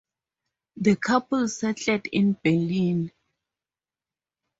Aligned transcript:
The 0.77 0.95
couple 0.95 1.47
settled 1.47 2.07
in 2.11 2.33
Berlin. 2.43 3.11